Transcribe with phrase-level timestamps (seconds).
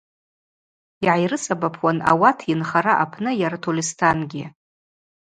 [1.03, 4.45] Йгӏайрысабапуан ауат йынхара апны йара Тольыстангьи.